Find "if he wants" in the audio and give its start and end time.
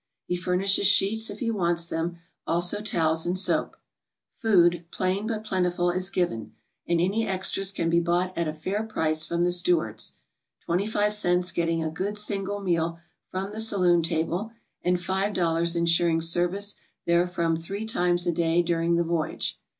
1.29-1.87